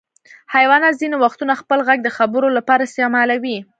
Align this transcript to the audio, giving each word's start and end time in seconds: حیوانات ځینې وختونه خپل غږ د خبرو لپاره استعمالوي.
حیوانات 0.53 0.93
ځینې 1.01 1.17
وختونه 1.23 1.53
خپل 1.61 1.79
غږ 1.87 1.99
د 2.03 2.09
خبرو 2.17 2.47
لپاره 2.57 2.81
استعمالوي. 2.85 3.57